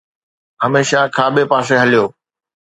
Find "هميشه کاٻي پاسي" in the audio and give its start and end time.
0.63-1.75